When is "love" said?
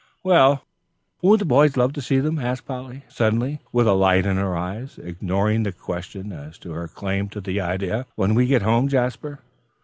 1.77-1.93